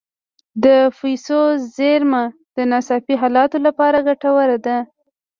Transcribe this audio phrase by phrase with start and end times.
[0.63, 0.65] د
[0.99, 1.41] پیسو
[1.75, 2.23] زیرمه
[2.55, 4.77] د ناڅاپي حالاتو لپاره ګټوره ده.